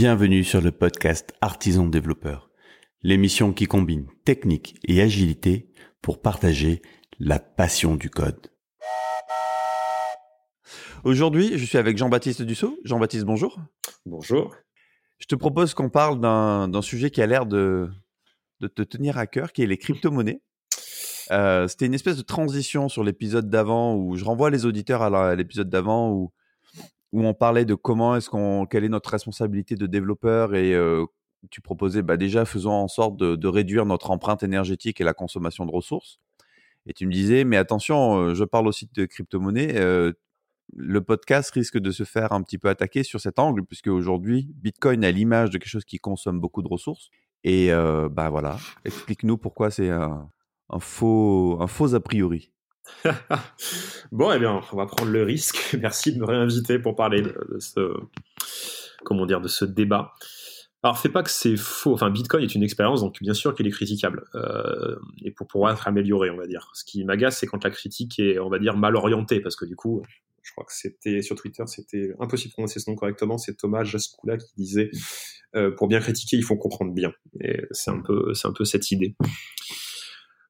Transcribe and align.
Bienvenue 0.00 0.44
sur 0.44 0.60
le 0.60 0.70
podcast 0.70 1.34
Artisan 1.40 1.88
Développeur, 1.88 2.50
l'émission 3.02 3.52
qui 3.52 3.66
combine 3.66 4.06
technique 4.24 4.78
et 4.86 5.02
agilité 5.02 5.72
pour 6.02 6.22
partager 6.22 6.82
la 7.18 7.40
passion 7.40 7.96
du 7.96 8.08
code. 8.08 8.46
Aujourd'hui, 11.02 11.58
je 11.58 11.64
suis 11.64 11.78
avec 11.78 11.98
Jean-Baptiste 11.98 12.42
Dussault. 12.42 12.78
Jean-Baptiste, 12.84 13.24
bonjour. 13.24 13.58
Bonjour. 14.06 14.54
Je 15.18 15.26
te 15.26 15.34
propose 15.34 15.74
qu'on 15.74 15.90
parle 15.90 16.20
d'un 16.20 16.82
sujet 16.82 17.10
qui 17.10 17.20
a 17.20 17.26
l'air 17.26 17.44
de, 17.44 17.90
de 18.60 18.68
te 18.68 18.82
tenir 18.82 19.18
à 19.18 19.26
cœur, 19.26 19.52
qui 19.52 19.64
est 19.64 19.66
les 19.66 19.78
crypto-monnaies. 19.78 20.40
Euh, 21.32 21.66
C'était 21.66 21.86
une 21.86 21.94
espèce 21.94 22.16
de 22.16 22.22
transition 22.22 22.88
sur 22.88 23.02
l'épisode 23.02 23.50
d'avant 23.50 23.96
où 23.96 24.14
je 24.14 24.24
renvoie 24.24 24.50
les 24.50 24.64
auditeurs 24.64 25.02
à 25.02 25.34
l'épisode 25.34 25.68
d'avant 25.68 26.12
où 26.12 26.30
où 27.12 27.24
on 27.24 27.34
parlait 27.34 27.64
de 27.64 27.74
comment 27.74 28.16
est-ce 28.16 28.28
qu'on, 28.30 28.66
quelle 28.66 28.84
est 28.84 28.88
notre 28.88 29.10
responsabilité 29.10 29.74
de 29.74 29.86
développeur 29.86 30.54
et 30.54 30.74
tu 31.50 31.60
proposais 31.60 32.02
bah 32.02 32.16
déjà 32.16 32.44
faisons 32.44 32.72
en 32.72 32.88
sorte 32.88 33.16
de, 33.16 33.48
réduire 33.48 33.86
notre 33.86 34.10
empreinte 34.10 34.42
énergétique 34.42 35.00
et 35.00 35.04
la 35.04 35.14
consommation 35.14 35.66
de 35.66 35.70
ressources. 35.70 36.18
Et 36.86 36.92
tu 36.92 37.06
me 37.06 37.12
disais 37.12 37.44
mais 37.44 37.56
attention, 37.56 38.34
je 38.34 38.44
parle 38.44 38.66
aussi 38.66 38.88
de 38.94 39.06
crypto-monnaie. 39.06 39.74
le 40.74 41.00
podcast 41.00 41.50
risque 41.52 41.78
de 41.78 41.90
se 41.90 42.04
faire 42.04 42.32
un 42.32 42.42
petit 42.42 42.58
peu 42.58 42.68
attaquer 42.68 43.02
sur 43.02 43.20
cet 43.20 43.38
angle 43.38 43.64
puisque 43.64 43.88
aujourd'hui 43.88 44.50
Bitcoin 44.56 45.04
a 45.04 45.10
l'image 45.10 45.50
de 45.50 45.58
quelque 45.58 45.70
chose 45.70 45.84
qui 45.84 45.98
consomme 45.98 46.40
beaucoup 46.40 46.62
de 46.62 46.68
ressources. 46.68 47.10
Et 47.44 47.70
bah 48.10 48.30
voilà, 48.30 48.58
explique-nous 48.84 49.38
pourquoi 49.38 49.70
c'est 49.70 49.90
un 49.90 50.28
faux 50.80 51.58
un 51.60 51.66
faux 51.66 51.94
a 51.94 52.00
priori. 52.00 52.50
bon, 54.12 54.32
eh 54.32 54.38
bien, 54.38 54.60
on 54.72 54.76
va 54.76 54.86
prendre 54.86 55.10
le 55.10 55.22
risque. 55.22 55.76
Merci 55.80 56.12
de 56.12 56.18
me 56.18 56.24
réinviter 56.24 56.78
pour 56.78 56.96
parler 56.96 57.22
de, 57.22 57.34
ce, 57.58 57.94
comment 59.04 59.26
dire, 59.26 59.40
de 59.40 59.48
ce 59.48 59.64
débat. 59.64 60.12
Alors, 60.82 60.96
c'est 60.96 61.08
pas 61.08 61.22
que 61.22 61.30
c'est 61.30 61.56
faux. 61.56 61.94
Enfin, 61.94 62.10
Bitcoin 62.10 62.44
est 62.44 62.54
une 62.54 62.62
expérience, 62.62 63.00
donc 63.00 63.20
bien 63.20 63.34
sûr 63.34 63.54
qu'il 63.54 63.66
est 63.66 63.70
critiquable 63.70 64.24
euh, 64.34 64.96
et 65.24 65.32
pour 65.32 65.48
pouvoir 65.48 65.72
être 65.72 65.88
amélioré, 65.88 66.30
on 66.30 66.36
va 66.36 66.46
dire. 66.46 66.70
Ce 66.74 66.84
qui 66.84 67.04
m'agace, 67.04 67.38
c'est 67.38 67.46
quand 67.46 67.64
la 67.64 67.70
critique 67.70 68.18
est, 68.20 68.38
on 68.38 68.48
va 68.48 68.58
dire, 68.58 68.76
mal 68.76 68.94
orientée, 68.94 69.40
parce 69.40 69.56
que 69.56 69.64
du 69.64 69.74
coup, 69.74 70.02
je 70.42 70.52
crois 70.52 70.64
que 70.64 70.72
c'était 70.72 71.20
sur 71.20 71.34
Twitter, 71.36 71.64
c'était 71.66 72.12
impossible 72.20 72.50
de 72.50 72.54
prononcer 72.54 72.80
ce 72.80 72.88
nom 72.88 72.96
correctement. 72.96 73.38
C'est 73.38 73.54
Thomas 73.54 73.82
Jaskoula 73.82 74.36
qui 74.36 74.52
disait 74.56 74.90
euh, 75.56 75.70
pour 75.72 75.88
bien 75.88 76.00
critiquer, 76.00 76.36
il 76.36 76.44
faut 76.44 76.56
comprendre 76.56 76.92
bien. 76.92 77.12
Et 77.40 77.60
c'est 77.72 77.90
un 77.90 78.00
peu, 78.00 78.32
c'est 78.34 78.46
un 78.46 78.52
peu 78.52 78.64
cette 78.64 78.90
idée. 78.90 79.16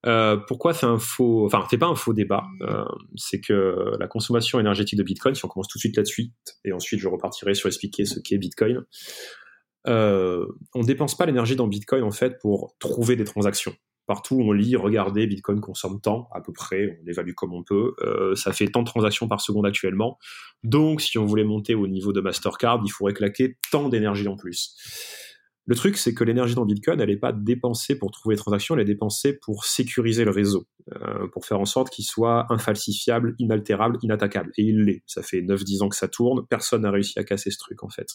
Euh, 0.06 0.36
pourquoi 0.36 0.74
c'est 0.74 0.86
un 0.86 0.98
faux, 0.98 1.46
enfin 1.46 1.64
c'est 1.68 1.78
pas 1.78 1.86
un 1.86 1.96
faux 1.96 2.12
débat, 2.12 2.44
euh, 2.62 2.84
c'est 3.16 3.41
que 3.41 3.96
la 3.98 4.06
consommation 4.06 4.60
énergétique 4.60 4.98
de 4.98 5.02
Bitcoin, 5.02 5.34
si 5.34 5.44
on 5.44 5.48
commence 5.48 5.66
tout 5.66 5.78
de 5.78 5.80
suite 5.80 5.96
là-dessus, 5.96 6.30
et 6.64 6.72
ensuite 6.72 7.00
je 7.00 7.08
repartirai 7.08 7.55
sur 7.55 7.66
expliquer 7.66 8.05
ce 8.05 8.20
qu'est 8.20 8.38
Bitcoin, 8.38 8.84
euh, 9.88 10.46
on 10.74 10.82
dépense 10.82 11.16
pas 11.16 11.27
l'énergie 11.27 11.56
dans 11.56 11.66
Bitcoin 11.66 12.05
en 12.05 12.12
fait 12.12 12.38
pour 12.40 12.77
trouver 12.78 13.16
des 13.16 13.24
transactions. 13.24 13.74
Partout 14.06 14.36
où 14.36 14.42
on 14.42 14.52
lit, 14.52 14.74
regardez, 14.77 15.27
Bitcoin 15.27 15.60
consomme 15.60 16.00
tant, 16.00 16.28
à 16.33 16.40
peu 16.40 16.52
près, 16.52 16.98
on 16.98 17.05
l'évalue 17.05 17.34
comme 17.34 17.52
on 17.52 17.62
peut, 17.62 17.94
euh, 18.00 18.34
ça 18.36 18.52
fait 18.52 18.68
tant 18.68 18.80
de 18.80 18.86
transactions 18.86 19.28
par 19.28 19.40
seconde 19.40 19.66
actuellement. 19.66 20.18
Donc 20.62 21.00
si 21.00 21.18
on 21.18 21.27
voulait 21.27 21.44
monter 21.44 21.74
au 21.74 21.88
niveau 21.88 22.12
de 22.12 22.20
Mastercard, 22.20 22.80
il 22.84 22.90
faudrait 22.90 23.14
claquer 23.14 23.58
tant 23.70 23.88
d'énergie 23.88 24.28
en 24.28 24.36
plus. 24.36 24.77
Le 25.69 25.74
truc, 25.74 25.98
c'est 25.98 26.14
que 26.14 26.24
l'énergie 26.24 26.55
dans 26.55 26.64
Bitcoin, 26.64 26.98
elle 26.98 27.11
n'est 27.11 27.19
pas 27.19 27.33
dépensée 27.33 27.98
pour 27.98 28.11
trouver 28.11 28.36
les 28.36 28.38
transactions, 28.38 28.74
elle 28.74 28.80
est 28.80 28.86
dépensée 28.86 29.34
pour 29.34 29.66
sécuriser 29.66 30.24
le 30.24 30.30
réseau, 30.30 30.66
euh, 30.97 31.28
pour 31.30 31.44
faire 31.44 31.61
en 31.61 31.66
sorte 31.66 31.91
qu'il 31.91 32.06
soit 32.06 32.47
infalsifiable, 32.50 33.34
inaltérable, 33.38 33.98
inattaquable. 34.00 34.50
Et 34.56 34.62
il 34.62 34.84
l'est. 34.84 35.02
Ça 35.06 35.22
fait 35.22 35.42
9-10 35.42 35.83
ans 35.83 35.91
que 35.91 35.96
ça 35.96 36.08
tourne, 36.08 36.46
personne 36.48 36.83
n'a 36.83 36.91
réussi 36.91 37.19
à 37.19 37.24
casser 37.24 37.50
ce 37.50 37.58
truc, 37.58 37.83
en 37.84 37.91
fait. 37.91 38.06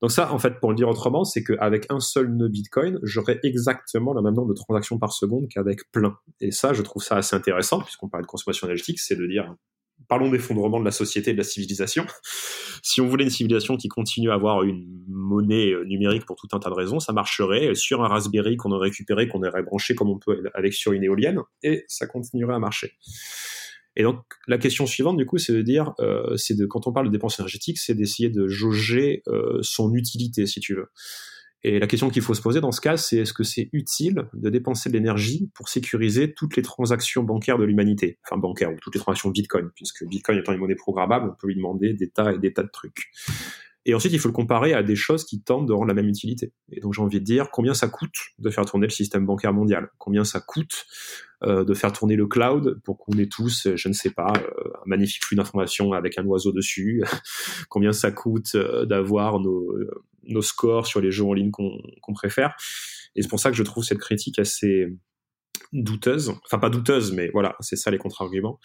Donc 0.00 0.10
ça, 0.10 0.32
en 0.32 0.38
fait, 0.38 0.58
pour 0.58 0.70
le 0.70 0.76
dire 0.76 0.88
autrement, 0.88 1.24
c'est 1.24 1.44
qu'avec 1.44 1.84
un 1.90 2.00
seul 2.00 2.34
nœud 2.34 2.48
Bitcoin, 2.48 2.98
j'aurais 3.02 3.40
exactement 3.42 4.14
le 4.14 4.22
même 4.22 4.34
nombre 4.34 4.48
de 4.48 4.54
transactions 4.54 4.98
par 4.98 5.12
seconde 5.12 5.48
qu'avec 5.50 5.92
plein. 5.92 6.16
Et 6.40 6.50
ça, 6.50 6.72
je 6.72 6.80
trouve 6.80 7.02
ça 7.02 7.16
assez 7.16 7.36
intéressant, 7.36 7.82
puisqu'on 7.82 8.08
parle 8.08 8.22
de 8.22 8.28
consommation 8.28 8.66
énergétique, 8.66 9.00
c'est 9.00 9.16
de 9.16 9.26
dire, 9.26 9.54
parlons 10.14 10.30
d'effondrement 10.30 10.78
de 10.78 10.84
la 10.84 10.92
société 10.92 11.30
et 11.30 11.32
de 11.32 11.38
la 11.38 11.44
civilisation. 11.44 12.06
Si 12.86 13.00
on 13.00 13.06
voulait 13.06 13.24
une 13.24 13.30
civilisation 13.30 13.78
qui 13.78 13.88
continue 13.88 14.30
à 14.30 14.34
avoir 14.34 14.62
une 14.62 15.06
monnaie 15.08 15.70
euh, 15.70 15.84
numérique 15.86 16.26
pour 16.26 16.36
tout 16.36 16.48
un 16.52 16.58
tas 16.58 16.68
de 16.68 16.74
raisons, 16.74 17.00
ça 17.00 17.14
marcherait 17.14 17.74
sur 17.74 18.04
un 18.04 18.08
Raspberry 18.08 18.58
qu'on 18.58 18.72
aurait 18.72 18.90
récupéré, 18.90 19.26
qu'on 19.26 19.42
aurait 19.42 19.62
branché 19.62 19.94
comme 19.94 20.10
on 20.10 20.18
peut 20.18 20.42
avec 20.52 20.74
sur 20.74 20.92
une 20.92 21.02
éolienne, 21.02 21.40
et 21.62 21.86
ça 21.88 22.06
continuerait 22.06 22.52
à 22.52 22.58
marcher. 22.58 22.92
Et 23.96 24.02
donc 24.02 24.18
la 24.46 24.58
question 24.58 24.84
suivante 24.84 25.16
du 25.16 25.24
coup, 25.24 25.38
c'est 25.38 25.54
de 25.54 25.62
dire, 25.62 25.94
euh, 25.98 26.36
c'est 26.36 26.58
de 26.58 26.66
quand 26.66 26.86
on 26.86 26.92
parle 26.92 27.06
de 27.06 27.12
dépenses 27.12 27.38
énergétiques, 27.38 27.78
c'est 27.78 27.94
d'essayer 27.94 28.28
de 28.28 28.48
jauger 28.48 29.22
euh, 29.28 29.60
son 29.62 29.94
utilité, 29.94 30.44
si 30.44 30.60
tu 30.60 30.74
veux. 30.74 30.90
Et 31.66 31.78
la 31.78 31.86
question 31.86 32.10
qu'il 32.10 32.20
faut 32.20 32.34
se 32.34 32.42
poser 32.42 32.60
dans 32.60 32.72
ce 32.72 32.80
cas, 32.82 32.98
c'est 32.98 33.16
est-ce 33.16 33.32
que 33.32 33.42
c'est 33.42 33.70
utile 33.72 34.28
de 34.34 34.50
dépenser 34.50 34.90
de 34.90 34.94
l'énergie 34.94 35.50
pour 35.54 35.70
sécuriser 35.70 36.34
toutes 36.34 36.56
les 36.56 36.62
transactions 36.62 37.22
bancaires 37.22 37.56
de 37.56 37.64
l'humanité? 37.64 38.18
Enfin, 38.26 38.38
bancaires 38.38 38.70
ou 38.70 38.76
toutes 38.82 38.94
les 38.94 39.00
transactions 39.00 39.30
Bitcoin, 39.30 39.70
puisque 39.74 40.04
Bitcoin 40.06 40.38
étant 40.38 40.52
une 40.52 40.58
monnaie 40.58 40.74
programmable, 40.74 41.30
on 41.30 41.34
peut 41.34 41.46
lui 41.46 41.56
demander 41.56 41.94
des 41.94 42.10
tas 42.10 42.34
et 42.34 42.38
des 42.38 42.52
tas 42.52 42.64
de 42.64 42.70
trucs. 42.70 43.10
Et 43.86 43.94
ensuite, 43.94 44.12
il 44.12 44.18
faut 44.18 44.28
le 44.28 44.34
comparer 44.34 44.74
à 44.74 44.82
des 44.82 44.96
choses 44.96 45.24
qui 45.24 45.42
tentent 45.42 45.66
de 45.66 45.72
rendre 45.72 45.88
la 45.88 45.94
même 45.94 46.08
utilité. 46.08 46.52
Et 46.70 46.80
donc, 46.80 46.92
j'ai 46.92 47.00
envie 47.00 47.20
de 47.20 47.24
dire 47.24 47.50
combien 47.50 47.72
ça 47.72 47.88
coûte 47.88 48.14
de 48.38 48.50
faire 48.50 48.66
tourner 48.66 48.86
le 48.86 48.92
système 48.92 49.24
bancaire 49.24 49.54
mondial? 49.54 49.88
Combien 49.96 50.24
ça 50.24 50.40
coûte 50.40 50.86
euh, 51.44 51.64
de 51.64 51.74
faire 51.74 51.92
tourner 51.92 52.16
le 52.16 52.26
cloud 52.26 52.80
pour 52.84 52.98
qu'on 52.98 53.12
ait 53.18 53.28
tous, 53.28 53.68
je 53.74 53.88
ne 53.88 53.94
sais 53.94 54.10
pas, 54.10 54.32
euh, 54.36 54.70
un 54.74 54.86
magnifique 54.86 55.24
flux 55.24 55.36
d'informations 55.36 55.92
avec 55.92 56.18
un 56.18 56.24
oiseau 56.24 56.52
dessus? 56.52 57.02
Combien 57.68 57.92
ça 57.92 58.10
coûte 58.10 58.54
euh, 58.54 58.86
d'avoir 58.86 59.40
nos, 59.40 59.74
nos, 60.28 60.42
scores 60.42 60.86
sur 60.86 61.00
les 61.00 61.10
jeux 61.10 61.24
en 61.24 61.32
ligne 61.32 61.50
qu'on 61.50 62.12
préfère 62.12 62.54
Et 63.16 63.22
c'est 63.22 63.28
pour 63.28 63.40
ça 63.40 63.50
que 63.50 63.56
je 63.56 63.62
trouve 63.62 63.84
cette 63.84 63.98
critique 63.98 64.38
assez 64.38 64.86
douteuse. 65.72 66.34
Enfin, 66.44 66.58
pas 66.58 66.70
douteuse, 66.70 67.12
mais 67.12 67.30
voilà, 67.32 67.56
c'est 67.60 67.76
ça 67.76 67.90
les 67.90 67.98
contre-arguments. 67.98 68.58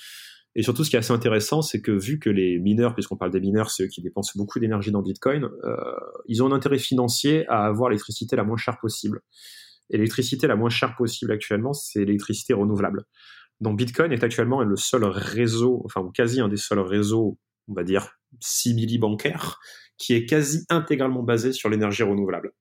Et 0.56 0.64
surtout, 0.64 0.84
ce 0.84 0.90
qui 0.90 0.96
est 0.96 1.00
assez 1.00 1.14
intéressant, 1.14 1.62
c'est 1.62 1.82
que 1.82 1.92
vu 1.92 2.20
que 2.20 2.30
les 2.30 2.60
mineurs, 2.60 2.96
puisqu'on 2.96 3.18
parle 3.18 3.32
des 3.32 3.40
mineurs, 3.40 3.70
c'est 3.70 3.84
eux 3.84 3.88
qui 3.88 4.02
dépensent 4.02 4.34
beaucoup 4.36 4.60
d'énergie 4.60 4.92
dans 4.92 5.02
Bitcoin, 5.02 5.44
euh, 5.64 5.76
ils 6.28 6.42
ont 6.42 6.48
un 6.48 6.52
intérêt 6.52 6.80
financier 6.80 7.48
à 7.48 7.66
avoir 7.66 7.90
l'électricité 7.90 8.36
la 8.36 8.44
moins 8.44 8.58
chère 8.58 8.80
possible. 8.80 9.22
Et 9.92 9.98
l'électricité 9.98 10.48
la 10.48 10.56
moins 10.56 10.70
chère 10.70 10.96
possible 10.96 11.32
actuellement, 11.32 11.74
c'est 11.74 12.00
l'électricité 12.00 12.54
renouvelable. 12.54 13.06
Donc 13.62 13.78
Bitcoin 13.78 14.12
est 14.12 14.24
actuellement 14.24 14.62
le 14.62 14.76
seul 14.76 15.04
réseau, 15.04 15.82
enfin 15.86 16.10
quasi 16.14 16.42
un 16.42 16.48
des 16.48 16.58
seuls 16.58 16.80
réseaux, 16.80 17.38
on 17.68 17.74
va 17.74 17.84
dire 17.84 18.19
simili 18.40 18.98
bancaires, 18.98 19.60
qui 19.98 20.14
est 20.14 20.26
quasi 20.26 20.66
intégralement 20.70 21.24
basé 21.24 21.54
sur 21.54 21.70
l'énergie 21.70 22.04
renouvelable. 22.04 22.54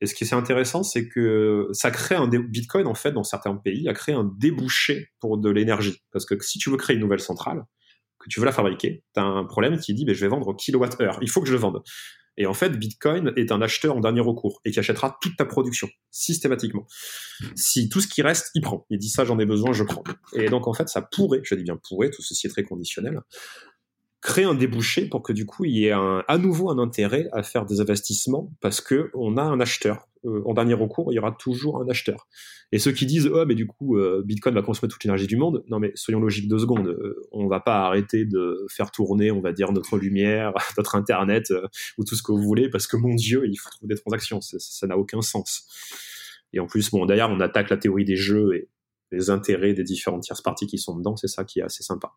Et 0.00 0.06
ce 0.06 0.14
qui 0.14 0.24
est 0.24 0.34
assez 0.34 0.78
c'est 0.82 1.08
que 1.08 1.68
ça 1.72 1.92
crée 1.92 2.16
un 2.16 2.26
Bitcoin 2.26 2.88
en 2.88 2.94
fait 2.94 3.12
dans 3.12 3.22
certains 3.22 3.54
pays 3.54 3.88
a 3.88 3.94
créé 3.94 4.14
un 4.14 4.28
débouché 4.36 5.10
pour 5.20 5.38
de 5.38 5.48
l'énergie. 5.48 6.02
Parce 6.10 6.26
que 6.26 6.34
si 6.42 6.58
tu 6.58 6.70
veux 6.70 6.76
créer 6.76 6.96
une 6.96 7.02
nouvelle 7.02 7.20
centrale, 7.20 7.62
que 8.18 8.28
tu 8.28 8.40
veux 8.40 8.46
la 8.46 8.52
fabriquer, 8.52 9.04
tu 9.14 9.20
as 9.20 9.24
un 9.24 9.44
problème 9.44 9.78
qui 9.78 9.94
dit 9.94 10.04
je 10.08 10.20
vais 10.20 10.28
vendre 10.28 10.48
au 10.48 10.54
kilowatt-heure. 10.54 11.18
Il 11.22 11.30
faut 11.30 11.40
que 11.40 11.46
je 11.46 11.52
le 11.52 11.58
vende. 11.58 11.82
Et 12.38 12.46
en 12.46 12.54
fait, 12.54 12.70
Bitcoin 12.70 13.32
est 13.36 13.52
un 13.52 13.60
acheteur 13.60 13.94
en 13.94 14.00
dernier 14.00 14.22
recours 14.22 14.60
et 14.64 14.70
qui 14.70 14.78
achètera 14.78 15.18
toute 15.20 15.36
ta 15.36 15.44
production 15.44 15.88
systématiquement. 16.10 16.86
Si 17.54 17.88
tout 17.90 18.00
ce 18.00 18.08
qui 18.08 18.22
reste, 18.22 18.50
il 18.54 18.62
prend. 18.62 18.86
Il 18.88 18.98
dit 18.98 19.10
ça, 19.10 19.24
j'en 19.24 19.38
ai 19.38 19.44
besoin, 19.44 19.72
je 19.72 19.84
prends. 19.84 20.02
Et 20.32 20.48
donc 20.48 20.66
en 20.66 20.72
fait, 20.72 20.88
ça 20.88 21.02
pourrait, 21.02 21.40
je 21.44 21.54
dis 21.54 21.62
bien 21.62 21.78
pourrait, 21.88 22.10
tout 22.10 22.22
ceci 22.22 22.46
est 22.46 22.50
très 22.50 22.62
conditionnel, 22.62 23.20
créer 24.22 24.44
un 24.44 24.54
débouché 24.54 25.08
pour 25.08 25.22
que 25.22 25.32
du 25.32 25.44
coup 25.44 25.64
il 25.64 25.76
y 25.76 25.86
ait 25.86 25.92
à 25.92 26.38
nouveau 26.38 26.70
un 26.70 26.78
intérêt 26.78 27.28
à 27.32 27.42
faire 27.42 27.66
des 27.66 27.80
investissements 27.80 28.52
parce 28.60 28.80
que 28.80 29.10
on 29.14 29.36
a 29.36 29.42
un 29.42 29.60
acheteur. 29.60 30.08
Euh, 30.24 30.40
en 30.46 30.54
dernier 30.54 30.74
recours, 30.74 31.12
il 31.12 31.16
y 31.16 31.18
aura 31.18 31.32
toujours 31.32 31.82
un 31.82 31.88
acheteur. 31.88 32.28
Et 32.70 32.78
ceux 32.78 32.92
qui 32.92 33.04
disent 33.06 33.26
oh 33.26 33.44
mais 33.44 33.56
du 33.56 33.66
coup 33.66 33.98
euh, 33.98 34.22
Bitcoin 34.24 34.54
va 34.54 34.62
consommer 34.62 34.88
toute 34.88 35.02
l'énergie 35.02 35.26
du 35.26 35.36
monde, 35.36 35.64
non 35.68 35.80
mais 35.80 35.90
soyons 35.96 36.20
logiques 36.20 36.48
deux 36.48 36.60
secondes. 36.60 36.86
Euh, 36.86 37.28
on 37.32 37.48
va 37.48 37.58
pas 37.58 37.84
arrêter 37.84 38.24
de 38.24 38.64
faire 38.70 38.92
tourner, 38.92 39.32
on 39.32 39.40
va 39.40 39.52
dire 39.52 39.72
notre 39.72 39.98
lumière, 39.98 40.52
notre 40.78 40.94
internet 40.94 41.52
ou 41.98 42.04
tout 42.04 42.14
ce 42.14 42.22
que 42.22 42.30
vous 42.30 42.42
voulez 42.42 42.70
parce 42.70 42.86
que 42.86 42.96
mon 42.96 43.14
Dieu 43.16 43.42
il 43.48 43.56
faut 43.56 43.70
trouver 43.70 43.94
des 43.94 44.00
transactions. 44.00 44.40
Ça 44.40 44.86
n'a 44.86 44.96
aucun 44.96 45.20
sens. 45.20 45.66
Et 46.52 46.60
en 46.60 46.66
plus 46.66 46.92
bon 46.92 47.06
d'ailleurs 47.06 47.30
on 47.30 47.40
attaque 47.40 47.70
la 47.70 47.76
théorie 47.76 48.04
des 48.04 48.16
jeux 48.16 48.54
et 48.54 48.68
les 49.10 49.30
intérêts 49.30 49.74
des 49.74 49.82
différentes 49.82 50.22
tierces 50.22 50.42
parties 50.42 50.68
qui 50.68 50.78
sont 50.78 50.96
dedans, 50.96 51.16
c'est 51.16 51.28
ça 51.28 51.44
qui 51.44 51.58
est 51.58 51.64
assez 51.64 51.82
sympa. 51.82 52.12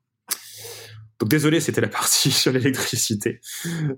Donc 1.19 1.29
désolé, 1.29 1.59
c'était 1.59 1.81
la 1.81 1.87
partie 1.87 2.31
sur 2.31 2.51
l'électricité, 2.51 3.39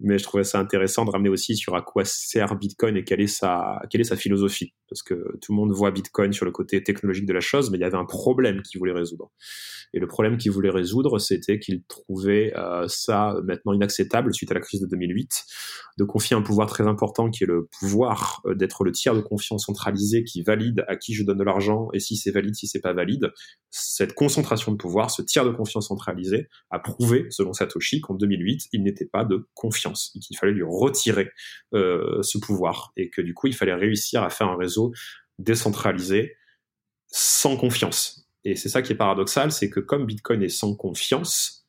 mais 0.02 0.18
je 0.18 0.24
trouvais 0.24 0.44
ça 0.44 0.60
intéressant 0.60 1.06
de 1.06 1.12
ramener 1.12 1.30
aussi 1.30 1.56
sur 1.56 1.76
à 1.76 1.82
quoi 1.82 2.06
sert 2.06 2.56
Bitcoin 2.56 2.96
et 2.98 3.04
quelle 3.04 3.22
est 3.22 3.28
sa, 3.28 3.82
quelle 3.90 4.02
est 4.02 4.06
sa 4.06 4.18
philosophie. 4.18 4.74
Parce 4.90 5.04
que 5.04 5.38
tout 5.42 5.52
le 5.52 5.56
monde 5.56 5.72
voit 5.72 5.92
Bitcoin 5.92 6.34
sur 6.34 6.46
le 6.46 6.52
côté 6.52 6.84
technologique 6.84 7.26
de 7.26 7.34
la 7.34 7.40
chose, 7.40 7.70
mais 7.72 7.78
il 7.78 7.82
y 7.82 7.84
avait 7.84 7.98
un 7.98 8.06
problème 8.06 8.62
qu'il 8.62 8.80
voulait 8.80 8.94
résoudre. 8.94 9.32
Et 9.94 10.00
le 10.00 10.08
problème 10.08 10.38
qu'il 10.38 10.52
voulait 10.52 10.70
résoudre, 10.70 11.20
c'était 11.20 11.60
qu'il 11.60 11.84
trouvait 11.84 12.54
euh, 12.58 12.88
ça 12.88 13.36
maintenant 13.46 13.74
inacceptable 13.74 14.34
suite 14.34 14.52
à 14.52 14.54
la 14.54 14.60
crise 14.60 14.82
de 14.82 14.88
2008, 14.88 15.44
de 15.98 16.04
confier 16.04 16.36
un 16.36 16.42
pouvoir 16.42 16.68
très 16.68 16.86
important 16.88 17.30
qui 17.30 17.44
est 17.44 17.48
le 17.48 17.68
pouvoir 17.80 18.42
euh, 18.46 18.54
d'être 18.54 18.84
le 18.84 18.92
tiers 18.92 19.16
de 19.16 19.22
confiance 19.22 19.66
centralisé 19.66 20.24
qui 20.24 20.42
valide 20.42 20.84
à 20.88 20.96
qui 20.98 21.14
je 21.14 21.24
donne 21.24 21.38
de 21.38 21.44
l'argent 21.44 21.88
et 21.94 22.00
si 22.00 22.18
c'est 22.18 22.32
valide, 22.32 22.56
si 22.56 22.68
c'est 22.68 22.82
pas 22.82 22.94
valide. 22.94 23.32
Cette 23.70 24.14
concentration 24.14 24.72
de 24.72 24.78
pouvoir, 24.78 25.10
ce 25.12 25.22
tiers 25.22 25.46
de 25.46 25.52
confiance 25.52 25.88
centralisé, 25.88 26.48
a 26.70 26.80
prouvé, 26.80 27.28
selon 27.30 27.54
Satoshi, 27.54 28.02
qu'en 28.02 28.16
2008, 28.16 28.68
il 28.74 28.84
n'était 28.84 29.06
pas 29.06 29.24
de 29.24 29.48
confiance 29.54 30.12
et 30.16 30.20
qu'il 30.20 30.38
fallait 30.38 30.54
lui 30.54 30.66
retirer 30.66 31.30
euh, 31.74 32.22
ce 32.22 32.38
pouvoir 32.38 32.92
et 32.98 33.10
que 33.10 33.22
du 33.22 33.34
coup, 33.34 33.48
il 33.48 33.56
fallait 33.56 33.74
réussir 33.74 34.24
à 34.24 34.30
faire 34.30 34.48
un 34.48 34.58
réseau 34.58 34.77
décentralisé 35.40 36.36
sans 37.08 37.58
confiance 37.58 38.28
et 38.48 38.56
c'est 38.56 38.70
ça 38.70 38.82
qui 38.82 38.94
est 38.94 38.96
paradoxal, 38.96 39.52
c'est 39.52 39.70
que 39.70 39.82
comme 39.82 40.06
Bitcoin 40.06 40.42
est 40.42 40.48
sans 40.48 40.74
confiance, 40.74 41.68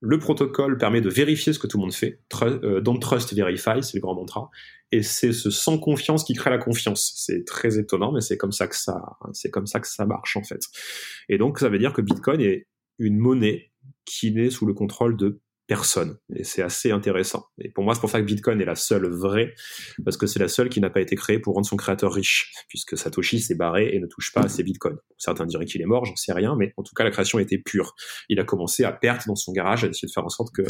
le 0.00 0.18
protocole 0.18 0.76
permet 0.76 1.00
de 1.00 1.08
vérifier 1.08 1.54
ce 1.54 1.58
que 1.58 1.66
tout 1.66 1.78
le 1.78 1.82
monde 1.82 1.94
fait. 1.94 2.20
Euh, 2.42 2.82
don't 2.82 2.98
trust, 2.98 3.32
verify, 3.32 3.82
c'est 3.82 3.94
le 3.94 4.00
grand 4.02 4.14
mantra. 4.14 4.50
Et 4.92 5.02
c'est 5.02 5.32
ce 5.32 5.48
sans 5.48 5.78
confiance 5.78 6.22
qui 6.24 6.34
crée 6.34 6.50
la 6.50 6.58
confiance. 6.58 7.14
C'est 7.16 7.46
très 7.46 7.78
étonnant, 7.78 8.12
mais 8.12 8.20
c'est 8.20 8.36
comme 8.36 8.52
ça 8.52 8.66
que 8.68 8.76
ça, 8.76 9.16
c'est 9.32 9.50
comme 9.50 9.66
ça 9.66 9.80
que 9.80 9.88
ça 9.88 10.04
marche 10.04 10.36
en 10.36 10.42
fait. 10.42 10.60
Et 11.30 11.38
donc 11.38 11.58
ça 11.58 11.70
veut 11.70 11.78
dire 11.78 11.94
que 11.94 12.02
Bitcoin 12.02 12.42
est 12.42 12.68
une 12.98 13.16
monnaie 13.16 13.72
qui 14.04 14.30
n'est 14.30 14.50
sous 14.50 14.66
le 14.66 14.74
contrôle 14.74 15.16
de 15.16 15.40
personne. 15.66 16.18
Et 16.34 16.44
c'est 16.44 16.62
assez 16.62 16.90
intéressant. 16.90 17.46
Et 17.58 17.70
pour 17.70 17.84
moi, 17.84 17.94
c'est 17.94 18.00
pour 18.00 18.10
ça 18.10 18.20
que 18.20 18.26
Bitcoin 18.26 18.60
est 18.60 18.66
la 18.66 18.74
seule 18.74 19.08
vraie, 19.08 19.54
parce 20.04 20.16
que 20.16 20.26
c'est 20.26 20.38
la 20.38 20.48
seule 20.48 20.68
qui 20.68 20.80
n'a 20.80 20.90
pas 20.90 21.00
été 21.00 21.16
créée 21.16 21.38
pour 21.38 21.54
rendre 21.54 21.66
son 21.66 21.76
créateur 21.76 22.12
riche, 22.12 22.52
puisque 22.68 22.98
Satoshi 22.98 23.40
s'est 23.40 23.54
barré 23.54 23.94
et 23.94 24.00
ne 24.00 24.06
touche 24.06 24.32
pas 24.32 24.42
à 24.42 24.48
ses 24.48 24.62
bitcoins. 24.62 24.98
Certains 25.16 25.46
diraient 25.46 25.64
qu'il 25.64 25.80
est 25.80 25.86
mort, 25.86 26.04
j'en 26.04 26.16
sais 26.16 26.32
rien, 26.32 26.54
mais 26.58 26.72
en 26.76 26.82
tout 26.82 26.94
cas, 26.94 27.04
la 27.04 27.10
création 27.10 27.38
était 27.38 27.58
pure. 27.58 27.94
Il 28.28 28.38
a 28.40 28.44
commencé 28.44 28.84
à 28.84 28.92
perdre 28.92 29.22
dans 29.26 29.36
son 29.36 29.52
garage, 29.52 29.84
à 29.84 29.88
essayer 29.88 30.08
de 30.08 30.12
faire 30.12 30.24
en 30.24 30.30
sorte 30.30 30.54
que, 30.54 30.62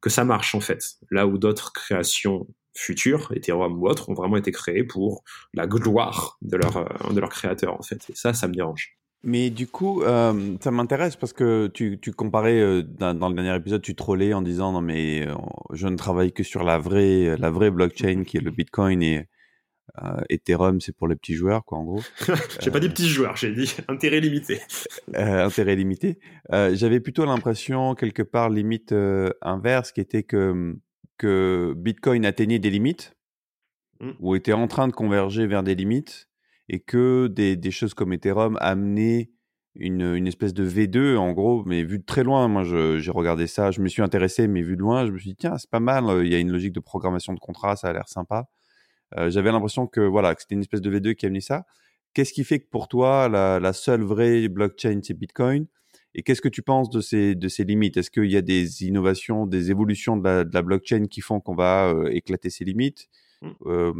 que 0.00 0.10
ça 0.10 0.24
marche, 0.24 0.54
en 0.54 0.60
fait. 0.60 0.82
Là 1.10 1.26
où 1.26 1.38
d'autres 1.38 1.72
créations 1.72 2.46
futures, 2.76 3.32
Ethereum 3.34 3.80
ou 3.80 3.88
autres, 3.88 4.08
ont 4.08 4.14
vraiment 4.14 4.36
été 4.36 4.52
créées 4.52 4.84
pour 4.84 5.22
la 5.54 5.66
gloire 5.66 6.38
de 6.42 6.56
leur, 6.56 6.76
euh, 6.76 7.12
de 7.12 7.20
leur 7.20 7.30
créateur, 7.30 7.74
en 7.74 7.82
fait. 7.82 8.08
Et 8.10 8.14
ça, 8.14 8.32
ça 8.32 8.48
me 8.48 8.54
dérange. 8.54 8.96
Mais 9.26 9.48
du 9.48 9.66
coup, 9.66 10.02
euh, 10.02 10.56
ça 10.60 10.70
m'intéresse 10.70 11.16
parce 11.16 11.32
que 11.32 11.68
tu, 11.68 11.98
tu 11.98 12.12
comparais 12.12 12.60
euh, 12.60 12.82
dans, 12.82 13.30
le 13.30 13.34
dernier 13.34 13.56
épisode, 13.56 13.80
tu 13.80 13.94
trollais 13.94 14.34
en 14.34 14.42
disant 14.42 14.72
non 14.72 14.82
mais 14.82 15.26
euh, 15.26 15.34
je 15.72 15.88
ne 15.88 15.96
travaille 15.96 16.32
que 16.32 16.42
sur 16.42 16.62
la 16.62 16.76
vraie 16.76 17.34
la 17.38 17.50
vraie 17.50 17.70
blockchain 17.70 18.24
qui 18.24 18.36
est 18.36 18.42
le 18.42 18.50
Bitcoin 18.50 19.02
et 19.02 19.26
Ethereum 20.28 20.80
c'est 20.80 20.94
pour 20.94 21.08
les 21.08 21.16
petits 21.16 21.34
joueurs 21.34 21.64
quoi 21.64 21.78
en 21.78 21.84
gros. 21.84 22.02
j'ai 22.60 22.70
pas 22.70 22.80
dit 22.80 22.90
petits 22.90 23.08
joueurs, 23.08 23.36
j'ai 23.36 23.52
dit 23.52 23.74
intérêt 23.88 24.20
limité. 24.20 24.60
intérêt 25.14 25.74
limité. 25.74 26.18
J'avais 26.50 27.00
plutôt 27.00 27.24
l'impression 27.24 27.94
quelque 27.94 28.22
part 28.22 28.50
limite 28.50 28.94
inverse 29.40 29.92
qui 29.92 30.02
était 30.02 30.22
que 30.22 30.76
que 31.16 31.72
Bitcoin 31.78 32.26
atteignait 32.26 32.58
des 32.58 32.70
limites 32.70 33.16
mmh. 34.00 34.10
ou 34.20 34.34
était 34.34 34.52
en 34.52 34.66
train 34.66 34.86
de 34.86 34.92
converger 34.92 35.46
vers 35.46 35.62
des 35.62 35.74
limites 35.74 36.28
et 36.68 36.80
que 36.80 37.28
des, 37.28 37.56
des 37.56 37.70
choses 37.70 37.94
comme 37.94 38.12
Ethereum 38.12 38.56
amenaient 38.60 39.30
une, 39.76 40.14
une, 40.14 40.26
espèce 40.26 40.54
de 40.54 40.68
V2 40.68 41.16
en 41.16 41.32
gros, 41.32 41.64
mais 41.66 41.82
vu 41.82 41.98
de 41.98 42.04
très 42.04 42.22
loin. 42.22 42.46
Moi, 42.48 42.62
j'ai 42.64 43.10
regardé 43.10 43.46
ça, 43.46 43.70
je 43.70 43.80
me 43.80 43.88
suis 43.88 44.02
intéressé, 44.02 44.46
mais 44.46 44.62
vu 44.62 44.76
de 44.76 44.80
loin, 44.80 45.06
je 45.06 45.12
me 45.12 45.18
suis 45.18 45.30
dit 45.30 45.36
tiens, 45.36 45.58
c'est 45.58 45.70
pas 45.70 45.80
mal. 45.80 46.04
Il 46.24 46.32
y 46.32 46.34
a 46.34 46.38
une 46.38 46.52
logique 46.52 46.72
de 46.72 46.80
programmation 46.80 47.34
de 47.34 47.40
contrat, 47.40 47.76
ça 47.76 47.88
a 47.88 47.92
l'air 47.92 48.08
sympa. 48.08 48.48
Euh, 49.16 49.30
J'avais 49.30 49.52
l'impression 49.52 49.86
que 49.86 50.00
voilà, 50.00 50.34
que 50.34 50.42
c'était 50.42 50.54
une 50.54 50.60
espèce 50.60 50.80
de 50.80 50.90
V2 50.90 51.14
qui 51.14 51.26
amenait 51.26 51.40
ça. 51.40 51.64
Qu'est-ce 52.14 52.32
qui 52.32 52.44
fait 52.44 52.60
que 52.60 52.68
pour 52.70 52.88
toi, 52.88 53.28
la, 53.28 53.58
la 53.58 53.72
seule 53.72 54.02
vraie 54.02 54.48
blockchain, 54.48 55.00
c'est 55.02 55.14
Bitcoin? 55.14 55.66
Et 56.14 56.22
qu'est-ce 56.22 56.40
que 56.40 56.48
tu 56.48 56.62
penses 56.62 56.90
de 56.90 57.00
ces, 57.00 57.34
de 57.34 57.48
ces 57.48 57.64
limites? 57.64 57.96
Est-ce 57.96 58.10
qu'il 58.10 58.30
y 58.30 58.36
a 58.36 58.42
des 58.42 58.84
innovations, 58.84 59.46
des 59.46 59.72
évolutions 59.72 60.16
de 60.16 60.24
la, 60.24 60.44
de 60.44 60.54
la 60.54 60.62
blockchain 60.62 61.06
qui 61.06 61.20
font 61.20 61.40
qu'on 61.40 61.56
va 61.56 61.88
euh, 61.88 62.08
éclater 62.12 62.50
ces 62.50 62.64
limites? 62.64 63.08
Mmh. 63.42 63.50
euh, 63.66 63.92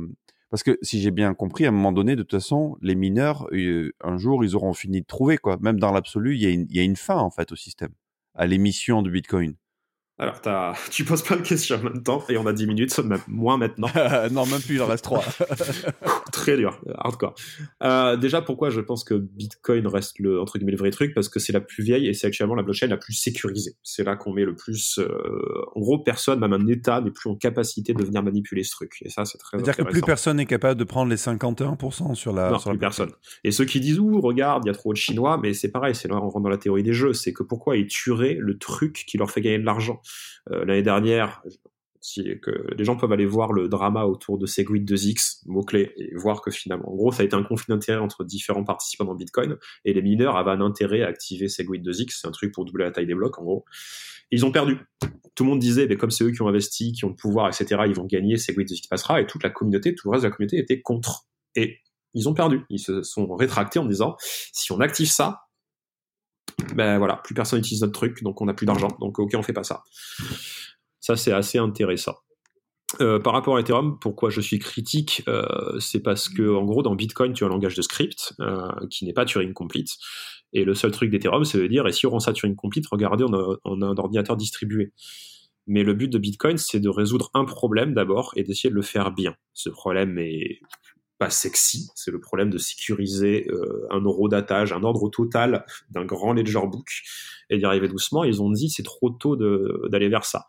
parce 0.54 0.62
que 0.62 0.78
si 0.82 1.00
j'ai 1.00 1.10
bien 1.10 1.34
compris, 1.34 1.64
à 1.64 1.70
un 1.70 1.72
moment 1.72 1.90
donné, 1.90 2.14
de 2.14 2.22
toute 2.22 2.30
façon, 2.30 2.76
les 2.80 2.94
mineurs, 2.94 3.48
euh, 3.50 3.90
un 4.04 4.18
jour, 4.18 4.44
ils 4.44 4.54
auront 4.54 4.72
fini 4.72 5.00
de 5.00 5.04
trouver, 5.04 5.36
quoi. 5.36 5.58
Même 5.60 5.80
dans 5.80 5.90
l'absolu, 5.90 6.36
il 6.36 6.42
y, 6.42 6.76
y, 6.76 6.78
a 6.78 6.84
une 6.84 6.94
fin, 6.94 7.16
en 7.16 7.32
fait, 7.32 7.50
au 7.50 7.56
système, 7.56 7.90
à 8.36 8.46
l'émission 8.46 9.02
de 9.02 9.10
Bitcoin. 9.10 9.56
Alors, 10.16 10.40
as... 10.44 10.74
tu 10.90 11.04
poses 11.04 11.22
pas 11.22 11.36
de 11.36 11.42
questions 11.42 11.76
en 11.76 11.82
même 11.82 12.02
temps, 12.02 12.22
et 12.28 12.36
on 12.36 12.46
a 12.46 12.52
10 12.52 12.66
minutes, 12.66 12.96
même 13.00 13.20
moins 13.26 13.56
maintenant. 13.56 13.88
non, 14.30 14.46
même 14.46 14.60
plus, 14.60 14.76
il 14.76 14.82
en 14.82 14.86
reste 14.86 15.04
3. 15.04 15.24
Très 16.32 16.56
dur, 16.56 16.80
hardcore. 16.98 17.34
Euh, 17.82 18.16
déjà, 18.16 18.40
pourquoi 18.40 18.70
je 18.70 18.80
pense 18.80 19.02
que 19.02 19.14
Bitcoin 19.14 19.86
reste 19.86 20.18
le, 20.20 20.40
entre 20.40 20.58
guillemets, 20.58 20.72
le 20.72 20.78
vrai 20.78 20.90
truc? 20.90 21.14
Parce 21.14 21.28
que 21.28 21.40
c'est 21.40 21.52
la 21.52 21.60
plus 21.60 21.82
vieille 21.82 22.06
et 22.06 22.14
c'est 22.14 22.26
actuellement 22.26 22.54
la 22.54 22.62
blockchain 22.62 22.86
la 22.86 22.96
plus 22.96 23.14
sécurisée. 23.14 23.76
C'est 23.82 24.04
là 24.04 24.14
qu'on 24.14 24.32
met 24.32 24.44
le 24.44 24.54
plus. 24.54 24.98
Euh... 24.98 25.08
En 25.74 25.80
gros, 25.80 25.98
personne, 25.98 26.38
même 26.38 26.52
un 26.52 26.66
État, 26.68 27.00
n'est 27.00 27.10
plus 27.10 27.30
en 27.30 27.34
capacité 27.36 27.92
de 27.92 28.04
venir 28.04 28.22
manipuler 28.22 28.62
ce 28.62 28.70
truc. 28.72 28.98
Et 29.02 29.10
ça, 29.10 29.24
c'est 29.24 29.38
très 29.38 29.58
C'est-à-dire 29.58 29.76
que 29.76 29.90
plus 29.90 30.00
personne 30.00 30.36
n'est 30.36 30.46
capable 30.46 30.78
de 30.78 30.84
prendre 30.84 31.10
les 31.10 31.16
51% 31.16 32.14
sur 32.14 32.32
la. 32.32 32.50
Non, 32.50 32.58
sur 32.58 32.70
plus 32.70 32.78
personne. 32.78 33.10
Et 33.42 33.50
ceux 33.50 33.64
qui 33.64 33.80
disent, 33.80 33.98
ouh, 33.98 34.20
regarde, 34.20 34.64
il 34.64 34.68
y 34.68 34.70
a 34.70 34.74
trop 34.74 34.92
de 34.92 34.98
Chinois, 34.98 35.38
mais 35.42 35.54
c'est 35.54 35.70
pareil, 35.70 35.94
c'est 35.94 36.08
là, 36.08 36.16
on 36.16 36.28
rentre 36.28 36.40
dans 36.40 36.48
la 36.48 36.58
théorie 36.58 36.84
des 36.84 36.92
jeux. 36.92 37.12
C'est 37.12 37.32
que 37.32 37.42
pourquoi 37.42 37.76
ils 37.76 37.86
tueraient 37.86 38.36
le 38.38 38.58
truc 38.58 39.04
qui 39.06 39.18
leur 39.18 39.30
fait 39.30 39.40
gagner 39.40 39.58
de 39.58 39.64
l'argent? 39.64 40.00
L'année 40.46 40.82
dernière, 40.82 41.42
que 42.42 42.74
les 42.76 42.84
gens 42.84 42.96
peuvent 42.96 43.12
aller 43.12 43.24
voir 43.24 43.52
le 43.52 43.68
drama 43.68 44.04
autour 44.04 44.36
de 44.36 44.46
Segwit 44.46 44.84
2X, 44.84 45.42
mot-clé, 45.46 45.92
et 45.96 46.14
voir 46.16 46.42
que 46.42 46.50
finalement, 46.50 46.92
en 46.92 46.94
gros, 46.94 47.12
ça 47.12 47.22
a 47.22 47.24
été 47.24 47.34
un 47.34 47.42
conflit 47.42 47.72
d'intérêt 47.72 47.98
entre 47.98 48.24
différents 48.24 48.64
participants 48.64 49.06
dans 49.06 49.14
Bitcoin, 49.14 49.56
et 49.84 49.94
les 49.94 50.02
mineurs 50.02 50.36
avaient 50.36 50.50
un 50.50 50.60
intérêt 50.60 51.02
à 51.02 51.08
activer 51.08 51.48
Segwit 51.48 51.82
2X, 51.82 52.18
c'est 52.20 52.28
un 52.28 52.30
truc 52.30 52.52
pour 52.52 52.64
doubler 52.66 52.84
la 52.84 52.90
taille 52.90 53.06
des 53.06 53.14
blocs, 53.14 53.38
en 53.38 53.44
gros. 53.44 53.64
ils 54.30 54.44
ont 54.44 54.52
perdu. 54.52 54.78
Tout 55.34 55.44
le 55.44 55.50
monde 55.50 55.58
disait, 55.58 55.86
mais 55.86 55.96
comme 55.96 56.10
c'est 56.10 56.24
eux 56.24 56.30
qui 56.30 56.42
ont 56.42 56.48
investi, 56.48 56.92
qui 56.92 57.04
ont 57.04 57.08
le 57.08 57.16
pouvoir, 57.16 57.48
etc., 57.48 57.82
ils 57.86 57.94
vont 57.94 58.04
gagner, 58.04 58.36
Segwit 58.36 58.66
2X 58.66 58.88
passera, 58.88 59.20
et 59.20 59.26
toute 59.26 59.42
la 59.42 59.50
communauté, 59.50 59.94
tout 59.94 60.08
le 60.08 60.12
reste 60.12 60.24
de 60.24 60.28
la 60.28 60.34
communauté 60.34 60.58
était 60.58 60.80
contre. 60.80 61.26
Et 61.56 61.78
ils 62.14 62.28
ont 62.28 62.34
perdu. 62.34 62.60
Ils 62.68 62.78
se 62.78 63.02
sont 63.02 63.34
rétractés 63.34 63.78
en 63.78 63.86
disant, 63.86 64.16
si 64.20 64.70
on 64.72 64.80
active 64.80 65.10
ça, 65.10 65.40
ben 66.74 66.98
voilà, 66.98 67.16
plus 67.16 67.34
personne 67.34 67.58
n'utilise 67.58 67.82
notre 67.82 67.92
truc, 67.92 68.22
donc 68.22 68.40
on 68.40 68.46
n'a 68.46 68.54
plus 68.54 68.66
d'argent, 68.66 68.88
donc 69.00 69.18
ok, 69.18 69.32
on 69.34 69.42
fait 69.42 69.52
pas 69.52 69.64
ça. 69.64 69.82
Ça, 71.00 71.16
c'est 71.16 71.32
assez 71.32 71.58
intéressant. 71.58 72.14
Euh, 73.00 73.18
par 73.18 73.32
rapport 73.32 73.56
à 73.56 73.60
Ethereum, 73.60 73.98
pourquoi 73.98 74.30
je 74.30 74.40
suis 74.40 74.58
critique, 74.58 75.22
euh, 75.28 75.78
c'est 75.80 76.00
parce 76.00 76.28
que 76.28 76.54
en 76.54 76.64
gros 76.64 76.82
dans 76.82 76.94
Bitcoin 76.94 77.32
tu 77.32 77.44
as 77.44 77.46
un 77.46 77.50
langage 77.50 77.74
de 77.74 77.82
script 77.82 78.34
euh, 78.40 78.68
qui 78.90 79.04
n'est 79.04 79.12
pas 79.12 79.24
Turing 79.24 79.52
complete, 79.52 79.90
et 80.52 80.64
le 80.64 80.74
seul 80.74 80.92
truc 80.92 81.10
d'Ethereum 81.10 81.44
c'est 81.44 81.58
de 81.58 81.66
dire 81.66 81.86
et 81.86 81.92
si 81.92 82.06
on 82.06 82.10
rend 82.10 82.20
ça 82.20 82.32
Turing 82.32 82.54
complete, 82.54 82.86
regardez 82.86 83.24
on 83.24 83.32
a, 83.34 83.56
on 83.64 83.82
a 83.82 83.86
un 83.86 83.96
ordinateur 83.96 84.36
distribué. 84.36 84.92
Mais 85.66 85.82
le 85.82 85.94
but 85.94 86.08
de 86.08 86.18
Bitcoin 86.18 86.56
c'est 86.56 86.78
de 86.78 86.88
résoudre 86.88 87.30
un 87.34 87.44
problème 87.44 87.94
d'abord 87.94 88.32
et 88.36 88.44
d'essayer 88.44 88.70
de 88.70 88.74
le 88.76 88.82
faire 88.82 89.10
bien. 89.10 89.34
Ce 89.54 89.70
problème 89.70 90.18
est 90.18 90.60
sexy. 91.30 91.88
C'est 91.94 92.10
le 92.10 92.20
problème 92.20 92.50
de 92.50 92.58
sécuriser 92.58 93.46
euh, 93.50 93.86
un 93.90 94.00
eurodatage, 94.00 94.72
un 94.72 94.82
ordre 94.82 95.08
total 95.08 95.64
d'un 95.90 96.04
grand 96.04 96.32
ledger 96.32 96.66
book 96.66 96.88
et 97.50 97.58
d'y 97.58 97.64
arriver 97.64 97.88
doucement. 97.88 98.24
Ils 98.24 98.42
ont 98.42 98.50
dit 98.50 98.70
c'est 98.70 98.82
trop 98.82 99.10
tôt 99.10 99.36
d'aller 99.36 100.08
vers 100.08 100.24
ça. 100.24 100.46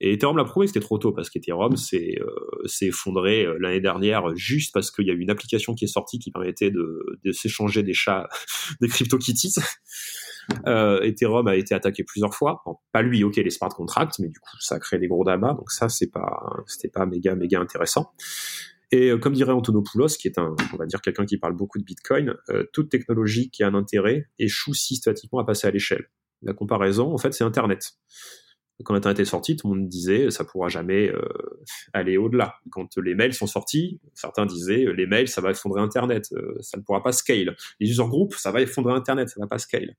Et 0.00 0.14
Ethereum 0.14 0.36
l'a 0.36 0.44
prouvé 0.44 0.66
c'était 0.66 0.80
trop 0.80 0.98
tôt 0.98 1.12
parce 1.12 1.30
qu'Ethereum 1.30 1.76
s'est 1.76 2.16
euh, 2.20 2.66
effondré 2.80 3.44
euh, 3.44 3.56
l'année 3.60 3.80
dernière 3.80 4.34
juste 4.36 4.72
parce 4.72 4.90
qu'il 4.90 5.06
y 5.06 5.10
a 5.10 5.14
eu 5.14 5.20
une 5.20 5.30
application 5.30 5.74
qui 5.74 5.84
est 5.84 5.88
sortie 5.88 6.18
qui 6.18 6.30
permettait 6.30 6.70
de, 6.70 7.18
de 7.24 7.32
s'échanger 7.32 7.82
des 7.82 7.94
chats, 7.94 8.28
des 8.80 8.88
CryptoKitties. 8.88 9.54
Euh, 10.66 11.00
Ethereum 11.02 11.46
a 11.46 11.56
été 11.56 11.74
attaqué 11.74 12.04
plusieurs 12.04 12.34
fois. 12.34 12.62
pas 12.92 13.02
lui, 13.02 13.24
ok, 13.24 13.36
les 13.36 13.50
smart 13.50 13.70
contracts, 13.70 14.18
mais 14.18 14.28
du 14.28 14.38
coup, 14.38 14.56
ça 14.60 14.76
a 14.76 14.78
créé 14.78 14.98
des 14.98 15.08
gros 15.08 15.24
damas. 15.24 15.54
Donc 15.54 15.70
ça, 15.70 15.88
c'est 15.88 16.10
pas, 16.10 16.42
c'était 16.66 16.88
pas 16.88 17.06
méga, 17.06 17.34
méga 17.34 17.60
intéressant. 17.60 18.12
Et 18.92 19.08
euh, 19.08 19.18
comme 19.18 19.32
dirait 19.32 19.52
Antonopoulos, 19.52 20.18
qui 20.18 20.28
est 20.28 20.38
un, 20.38 20.54
on 20.72 20.76
va 20.76 20.86
dire 20.86 21.00
quelqu'un 21.00 21.24
qui 21.24 21.38
parle 21.38 21.56
beaucoup 21.56 21.78
de 21.78 21.84
Bitcoin, 21.84 22.34
euh, 22.50 22.64
toute 22.72 22.90
technologie 22.90 23.50
qui 23.50 23.62
a 23.62 23.68
un 23.68 23.74
intérêt 23.74 24.28
échoue 24.38 24.74
systématiquement 24.74 25.40
à 25.40 25.44
passer 25.44 25.66
à 25.66 25.70
l'échelle. 25.70 26.10
La 26.42 26.52
comparaison, 26.52 27.12
en 27.12 27.18
fait, 27.18 27.32
c'est 27.32 27.44
Internet. 27.44 27.92
Quand 28.84 28.94
Internet 28.94 29.20
est 29.20 29.24
sorti, 29.26 29.56
tout 29.56 29.68
le 29.68 29.78
monde 29.78 29.88
disait 29.88 30.30
ça 30.30 30.44
pourra 30.44 30.68
jamais 30.68 31.08
euh, 31.08 31.22
aller 31.92 32.16
au-delà. 32.16 32.56
Quand 32.70 32.96
les 32.98 33.14
mails 33.14 33.32
sont 33.32 33.46
sortis, 33.46 34.00
certains 34.12 34.44
disaient 34.44 34.86
les 34.92 35.06
mails 35.06 35.28
ça 35.28 35.40
va 35.40 35.52
effondrer 35.52 35.80
Internet, 35.80 36.34
ça 36.60 36.78
ne 36.78 36.82
pourra 36.82 37.00
pas 37.00 37.12
scale. 37.12 37.54
Les 37.78 37.88
user 37.88 38.02
groups 38.08 38.36
ça 38.36 38.50
va 38.50 38.60
effondrer 38.60 38.92
Internet, 38.92 39.28
ça 39.28 39.34
ne 39.38 39.44
va 39.44 39.48
pas 39.48 39.58
scale 39.58 39.94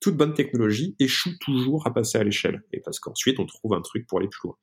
toute 0.00 0.16
bonne 0.16 0.34
technologie 0.34 0.96
échoue 0.98 1.36
toujours 1.40 1.86
à 1.86 1.92
passer 1.92 2.18
à 2.18 2.24
l'échelle. 2.24 2.62
Et 2.72 2.80
parce 2.80 2.98
qu'ensuite, 2.98 3.38
on 3.38 3.46
trouve 3.46 3.74
un 3.74 3.82
truc 3.82 4.06
pour 4.06 4.18
aller 4.18 4.28
plus 4.28 4.40
loin. 4.44 4.56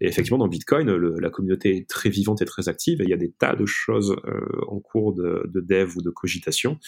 Et 0.00 0.06
effectivement, 0.08 0.38
dans 0.38 0.48
Bitcoin, 0.48 0.90
la 0.90 1.30
communauté 1.30 1.76
est 1.76 1.88
très 1.88 2.10
vivante 2.10 2.42
et 2.42 2.44
très 2.44 2.68
active. 2.68 3.00
Et 3.00 3.04
il 3.04 3.10
y 3.10 3.14
a 3.14 3.16
des 3.16 3.30
tas 3.30 3.54
de 3.54 3.66
choses 3.66 4.16
euh, 4.26 4.40
en 4.68 4.80
cours 4.80 5.14
de, 5.14 5.48
de, 5.52 5.60
dev 5.60 5.96
ou 5.96 6.02
de 6.02 6.10
cogitation. 6.10 6.78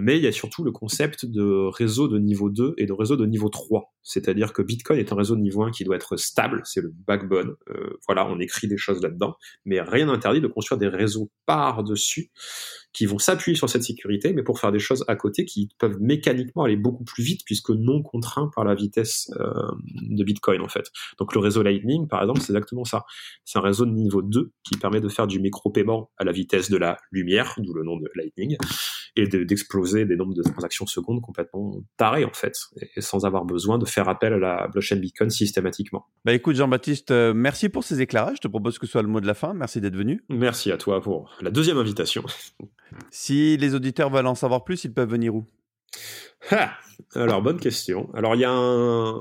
Mais 0.00 0.16
il 0.16 0.24
y 0.24 0.26
a 0.26 0.32
surtout 0.32 0.64
le 0.64 0.72
concept 0.72 1.26
de 1.26 1.68
réseau 1.68 2.08
de 2.08 2.18
niveau 2.18 2.50
2 2.50 2.74
et 2.78 2.86
de 2.86 2.92
réseau 2.92 3.16
de 3.16 3.26
niveau 3.26 3.48
3. 3.48 3.94
C'est-à-dire 4.02 4.52
que 4.52 4.62
Bitcoin 4.62 4.98
est 4.98 5.12
un 5.12 5.16
réseau 5.16 5.36
de 5.36 5.40
niveau 5.40 5.62
1 5.62 5.70
qui 5.70 5.84
doit 5.84 5.96
être 5.96 6.16
stable, 6.16 6.62
c'est 6.64 6.80
le 6.80 6.92
backbone. 7.06 7.54
Euh, 7.70 7.98
voilà, 8.06 8.26
on 8.28 8.38
écrit 8.38 8.68
des 8.68 8.76
choses 8.76 9.02
là-dedans, 9.02 9.34
mais 9.64 9.80
rien 9.80 10.06
n'interdit 10.06 10.40
de 10.40 10.46
construire 10.46 10.78
des 10.78 10.88
réseaux 10.88 11.30
par-dessus 11.46 12.30
qui 12.92 13.04
vont 13.04 13.18
s'appuyer 13.18 13.56
sur 13.56 13.68
cette 13.68 13.82
sécurité, 13.82 14.32
mais 14.32 14.42
pour 14.42 14.58
faire 14.58 14.72
des 14.72 14.78
choses 14.78 15.04
à 15.06 15.16
côté 15.16 15.44
qui 15.44 15.68
peuvent 15.78 15.98
mécaniquement 16.00 16.64
aller 16.64 16.76
beaucoup 16.76 17.04
plus 17.04 17.22
vite 17.22 17.42
puisque 17.44 17.70
non 17.70 18.02
contraints 18.02 18.50
par 18.54 18.64
la 18.64 18.74
vitesse 18.74 19.30
euh, 19.38 19.52
de 19.92 20.24
Bitcoin 20.24 20.62
en 20.62 20.68
fait. 20.68 20.90
Donc 21.18 21.34
le 21.34 21.40
réseau 21.40 21.62
Lightning, 21.62 22.08
par 22.08 22.22
exemple, 22.22 22.40
c'est 22.40 22.52
exactement 22.52 22.84
ça. 22.84 23.04
C'est 23.44 23.58
un 23.58 23.62
réseau 23.62 23.84
de 23.84 23.90
niveau 23.90 24.22
2 24.22 24.52
qui 24.64 24.78
permet 24.78 25.00
de 25.00 25.08
faire 25.08 25.26
du 25.26 25.40
micro-paiement 25.40 26.10
à 26.16 26.24
la 26.24 26.32
vitesse 26.32 26.70
de 26.70 26.76
la 26.76 26.96
lumière, 27.10 27.54
d'où 27.58 27.74
le 27.74 27.82
nom 27.82 27.96
de 27.96 28.08
Lightning, 28.14 28.56
et 29.16 29.26
d'exploser 29.26 30.04
des 30.04 30.16
nombres 30.16 30.34
de 30.34 30.42
transactions 30.42 30.86
secondes 30.86 31.20
complètement 31.20 31.76
tarés 31.96 32.24
en 32.24 32.32
fait, 32.32 32.54
et 32.96 33.00
sans 33.00 33.24
avoir 33.24 33.44
besoin 33.44 33.78
de 33.78 33.86
faire 33.86 34.08
appel 34.08 34.32
à 34.34 34.38
la 34.38 34.68
blockchain 34.68 34.96
Bitcoin 34.96 35.30
systématiquement. 35.30 36.06
Bah 36.24 36.32
écoute 36.32 36.56
Jean-Baptiste, 36.56 37.10
euh, 37.10 37.32
merci 37.34 37.68
pour 37.68 37.84
ces 37.84 38.00
éclairages. 38.00 38.36
Je 38.36 38.42
te 38.42 38.48
propose 38.48 38.78
que 38.78 38.86
ce 38.86 38.92
soit 38.92 39.02
le 39.02 39.08
mot 39.08 39.20
de 39.20 39.26
la 39.26 39.34
fin. 39.34 39.54
Merci 39.54 39.80
d'être 39.80 39.96
venu. 39.96 40.22
Merci 40.28 40.70
à 40.70 40.76
toi 40.76 41.00
pour 41.00 41.36
la 41.40 41.50
deuxième 41.50 41.78
invitation. 41.78 42.24
Si 43.10 43.56
les 43.56 43.74
auditeurs 43.74 44.10
veulent 44.10 44.28
en 44.28 44.36
savoir 44.36 44.62
plus, 44.62 44.84
ils 44.84 44.94
peuvent 44.94 45.10
venir 45.10 45.34
où? 45.34 45.44
Alors, 47.14 47.42
bonne 47.42 47.58
question. 47.58 48.08
Alors, 48.14 48.36
il 48.36 48.42
y 48.42 48.44
a 48.44 48.52
un, 48.52 49.18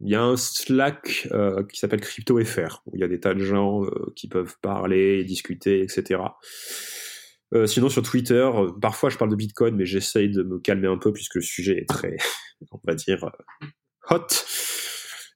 il 0.00 0.10
y 0.10 0.14
a 0.14 0.22
un 0.22 0.36
Slack 0.36 1.28
euh, 1.32 1.64
qui 1.64 1.78
s'appelle 1.78 2.00
CryptoFR, 2.00 2.82
où 2.86 2.96
il 2.96 3.00
y 3.00 3.04
a 3.04 3.08
des 3.08 3.20
tas 3.20 3.34
de 3.34 3.44
gens 3.44 3.84
euh, 3.84 4.12
qui 4.14 4.28
peuvent 4.28 4.56
parler, 4.60 5.24
discuter, 5.24 5.80
etc. 5.82 6.20
Euh, 7.54 7.66
sinon, 7.66 7.88
sur 7.88 8.02
Twitter, 8.02 8.50
parfois 8.80 9.10
je 9.10 9.16
parle 9.16 9.30
de 9.30 9.36
Bitcoin, 9.36 9.76
mais 9.76 9.86
j'essaye 9.86 10.30
de 10.30 10.42
me 10.42 10.58
calmer 10.58 10.88
un 10.88 10.98
peu 10.98 11.12
puisque 11.12 11.36
le 11.36 11.42
sujet 11.42 11.78
est 11.78 11.88
très, 11.88 12.16
on 12.72 12.80
va 12.84 12.94
dire, 12.94 13.30
hot. 14.10 14.26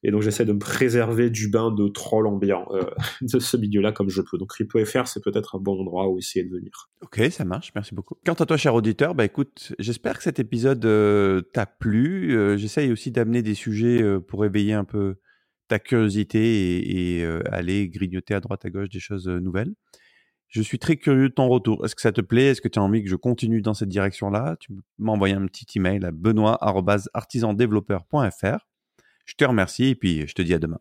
Et 0.02 0.10
donc 0.10 0.22
j'essaie 0.22 0.46
de 0.46 0.52
me 0.52 0.58
préserver 0.58 1.28
du 1.28 1.48
bain 1.48 1.70
de 1.70 1.86
troll 1.88 2.26
ambiant 2.26 2.66
euh, 2.70 2.82
de 3.20 3.38
ce 3.38 3.56
milieu-là 3.56 3.92
comme 3.92 4.08
je 4.08 4.22
peux. 4.22 4.38
Donc 4.38 4.50
CryptoFR, 4.50 5.06
c'est 5.06 5.22
peut-être 5.22 5.56
un 5.56 5.58
bon 5.58 5.80
endroit 5.80 6.08
où 6.08 6.18
essayer 6.18 6.44
de 6.44 6.50
venir. 6.50 6.88
Ok, 7.02 7.20
ça 7.30 7.44
marche, 7.44 7.72
merci 7.74 7.94
beaucoup. 7.94 8.16
Quant 8.24 8.34
à 8.34 8.46
toi, 8.46 8.56
cher 8.56 8.74
auditeur, 8.74 9.14
bah 9.14 9.24
écoute, 9.24 9.74
j'espère 9.78 10.16
que 10.16 10.22
cet 10.22 10.38
épisode 10.38 10.84
euh, 10.84 11.42
t'a 11.52 11.66
plu. 11.66 12.36
Euh, 12.36 12.56
J'essaye 12.56 12.90
aussi 12.92 13.10
d'amener 13.10 13.42
des 13.42 13.54
sujets 13.54 14.02
euh, 14.02 14.20
pour 14.20 14.44
éveiller 14.44 14.72
un 14.72 14.84
peu 14.84 15.16
ta 15.68 15.78
curiosité 15.78 17.18
et 17.18 17.24
aller 17.48 17.88
grignoter 17.88 18.34
à 18.34 18.40
droite 18.40 18.64
à 18.64 18.70
gauche 18.70 18.88
des 18.88 18.98
choses 18.98 19.28
nouvelles. 19.28 19.72
Je 20.50 20.62
suis 20.62 20.78
très 20.80 20.96
curieux 20.96 21.28
de 21.28 21.34
ton 21.34 21.48
retour. 21.48 21.84
Est-ce 21.84 21.94
que 21.94 22.02
ça 22.02 22.10
te 22.10 22.20
plaît? 22.20 22.46
Est-ce 22.46 22.60
que 22.60 22.68
tu 22.68 22.80
as 22.80 22.82
envie 22.82 23.04
que 23.04 23.08
je 23.08 23.16
continue 23.16 23.62
dans 23.62 23.72
cette 23.72 23.88
direction-là? 23.88 24.56
Tu 24.58 24.72
m'envoies 24.98 25.30
un 25.30 25.46
petit 25.46 25.78
email 25.78 26.04
à 26.04 26.10
benoît.artisandéveloppeur.fr. 26.10 28.66
Je 29.26 29.34
te 29.34 29.44
remercie 29.44 29.86
et 29.86 29.94
puis 29.94 30.26
je 30.26 30.34
te 30.34 30.42
dis 30.42 30.52
à 30.52 30.58
demain. 30.58 30.80